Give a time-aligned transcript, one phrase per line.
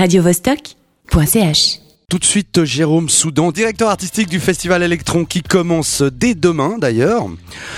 [0.00, 1.78] radiovostok.ch.
[2.08, 7.26] Tout de suite, Jérôme Soudan, directeur artistique du Festival Electron qui commence dès demain d'ailleurs.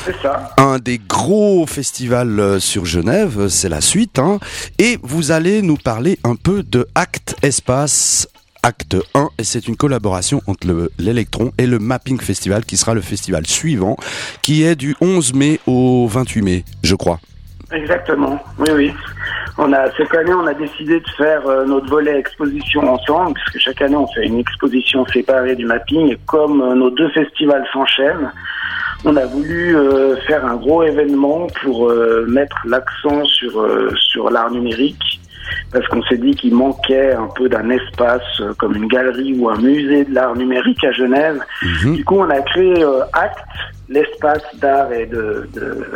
[0.07, 0.55] C'est ça.
[0.57, 4.19] Un des gros festivals euh, sur Genève, c'est la suite.
[4.21, 4.39] hein.
[4.79, 8.29] Et vous allez nous parler un peu de Act Espace.
[8.63, 12.95] Acte 1, et c'est une collaboration entre le- l'Electron et le Mapping Festival, qui sera
[12.95, 13.97] le festival suivant,
[14.41, 17.19] qui est du 11 mai au 28 mai, je crois.
[17.73, 18.39] Exactement.
[18.61, 18.93] Oui, oui.
[19.59, 23.65] On a cette année, on a décidé de faire euh, notre volet exposition ensemble, puisque
[23.65, 26.13] chaque année on fait une exposition séparée du mapping.
[26.13, 28.33] Et comme euh, nos deux festivals s'enchaînent,
[29.05, 34.31] on a voulu euh, faire un gros événement pour euh, mettre l'accent sur euh, sur
[34.31, 35.21] l'art numérique.
[35.73, 39.49] Parce qu'on s'est dit qu'il manquait un peu d'un espace euh, comme une galerie ou
[39.51, 41.41] un musée de l'art numérique à Genève.
[41.63, 41.97] Mhm.
[41.97, 43.39] Du coup, on a créé euh, ACT,
[43.89, 45.87] l'espace d'art et de, de,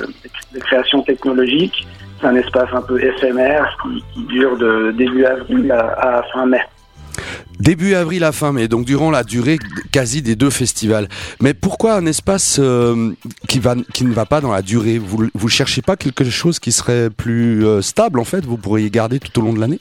[0.54, 1.87] de création technologique.
[2.20, 3.77] C'est un espace un peu éphémère
[4.12, 6.61] qui, dure de début avril à, fin mai.
[7.59, 9.59] Début avril à fin mai, donc durant la durée
[9.93, 11.09] quasi des deux festivals.
[11.40, 13.13] Mais pourquoi un espace euh,
[13.49, 14.99] qui, va, qui ne va pas dans la durée?
[14.99, 18.45] Vous vous cherchez pas quelque chose qui serait plus euh, stable en fait?
[18.45, 19.79] Vous pourriez garder tout au long de l'année?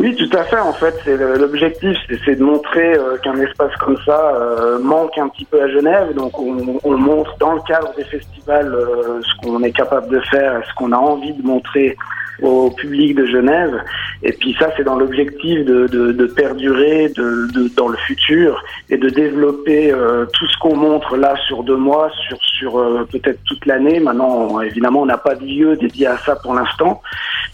[0.00, 0.58] Oui, tout à fait.
[0.60, 5.28] En fait, c'est l'objectif, c'est- de montrer euh, qu'un espace comme ça euh, manque un
[5.28, 6.14] petit peu à Genève.
[6.14, 10.20] Donc, on, on montre dans le cadre des festivals euh, ce qu'on est capable de
[10.30, 11.96] faire, ce qu'on a envie de montrer
[12.40, 13.74] au public de Genève.
[14.22, 18.62] Et puis ça, c'est dans l'objectif de, de, de perdurer de, de- dans le futur
[18.90, 19.92] et de développer
[20.34, 23.98] tout ce qu'on montre là sur deux mois, sur, sur peut-être toute l'année.
[23.98, 27.02] Maintenant, évidemment, on n'a pas de lieu dédié à ça pour l'instant.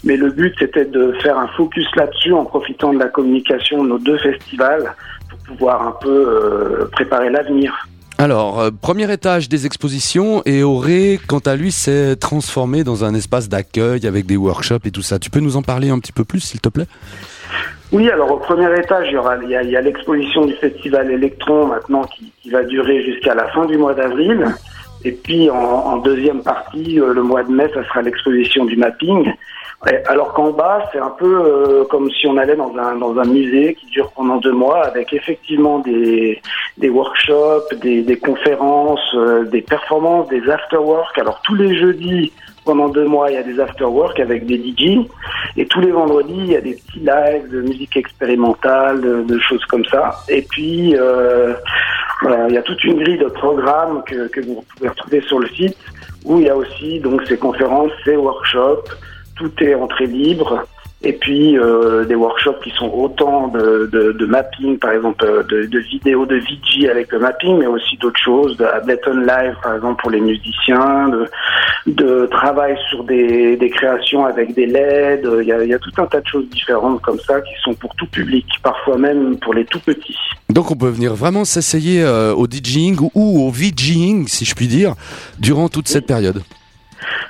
[0.05, 3.89] Mais le but, c'était de faire un focus là-dessus en profitant de la communication de
[3.89, 4.93] nos deux festivals
[5.29, 7.87] pour pouvoir un peu euh, préparer l'avenir.
[8.17, 13.13] Alors, euh, premier étage des expositions et Auré, quant à lui, s'est transformé dans un
[13.13, 15.19] espace d'accueil avec des workshops et tout ça.
[15.19, 16.87] Tu peux nous en parler un petit peu plus, s'il te plaît?
[17.91, 20.45] Oui, alors au premier étage, il y aura il y a, il y a l'exposition
[20.45, 24.45] du festival Electron maintenant qui, qui va durer jusqu'à la fin du mois d'avril.
[25.03, 28.75] Et puis en, en deuxième partie, euh, le mois de mai, ça sera l'exposition du
[28.75, 29.31] mapping.
[30.07, 33.25] Alors qu'en bas, c'est un peu euh, comme si on allait dans un, dans un
[33.25, 36.41] musée qui dure pendant deux mois avec effectivement des,
[36.77, 41.17] des workshops, des, des conférences, euh, des performances, des afterwork.
[41.19, 42.31] Alors tous les jeudis,
[42.65, 45.07] pendant deux mois, il y a des afterwork avec des DJ.
[45.55, 49.39] Et tous les vendredis, il y a des petits lives de musique expérimentale, de, de
[49.39, 50.15] choses comme ça.
[50.27, 51.53] Et puis, euh,
[52.21, 55.39] voilà, il y a toute une grille de programmes que, que vous pouvez retrouver sur
[55.39, 55.77] le site,
[56.25, 58.89] où il y a aussi donc ces conférences, ces workshops.
[59.35, 60.65] Tout est entrée libre.
[61.03, 65.43] Et puis euh, des workshops qui sont autant de, de, de mapping, par exemple, euh,
[65.43, 69.55] de, de vidéos de VG avec le mapping, mais aussi d'autres choses, de Ableton Live,
[69.61, 71.29] par exemple, pour les musiciens, de,
[71.85, 75.29] de travail sur des, des créations avec des LED.
[75.41, 77.53] Il y, a, il y a tout un tas de choses différentes comme ça qui
[77.61, 80.17] sont pour tout public, parfois même pour les tout petits.
[80.49, 84.67] Donc on peut venir vraiment s'essayer euh, au DJing ou, au VJing, si je puis
[84.67, 84.95] dire,
[85.37, 86.41] durant toute cette période.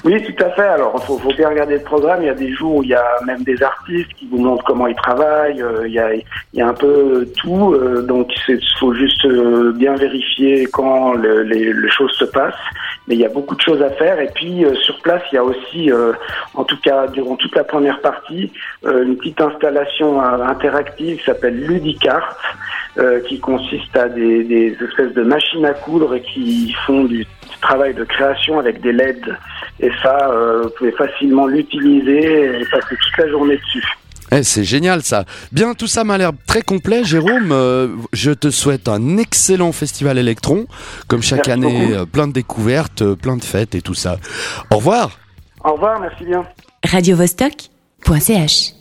[0.06, 0.62] Oui, tout à fait.
[0.62, 2.22] Alors, faut, faut bien regarder le programme.
[2.22, 4.64] Il y a des jours où il y a même des artistes qui vous montrent
[4.64, 5.64] comment ils travaillent.
[5.64, 6.24] Euh, il, y a, il
[6.54, 7.74] y a un peu tout.
[7.74, 12.54] Euh, donc, il faut juste euh, bien vérifier quand le- les, les choses se passent.
[13.08, 14.20] Mais il y a beaucoup de choses à faire.
[14.20, 15.92] Et puis, sur place, il y a aussi,
[16.56, 18.52] en tout cas, durant toute la première partie,
[18.84, 22.36] une petite installation interactive qui s'appelle Ludicart,
[23.28, 27.28] qui consiste à des, des espèces de machines à coudre et qui font du
[27.62, 29.38] travail de création avec des LED.
[29.80, 33.84] Et ça, euh, vous pouvez facilement l'utiliser et passer toute la journée dessus.
[34.31, 35.24] Eh, c'est génial ça.
[35.52, 37.52] Bien, tout ça m'a l'air très complet, Jérôme.
[37.52, 40.66] Euh, je te souhaite un excellent festival Electron,
[41.08, 41.94] comme chaque Merci année, beaucoup.
[42.02, 44.18] euh, plein de découvertes, euh, plein de fêtes et tout ça.
[44.72, 45.19] Au revoir.
[45.64, 46.44] Au revoir, merci bien.
[46.84, 48.74] radiovostok.ch.